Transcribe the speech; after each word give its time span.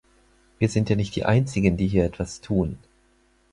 Wir 0.57 0.67
sind 0.67 0.89
ja 0.89 0.95
nicht 0.95 1.15
die 1.15 1.25
Einzigen, 1.25 1.77
die 1.77 1.85
hier 1.85 2.05
etwas 2.05 2.41
tun. 2.41 2.79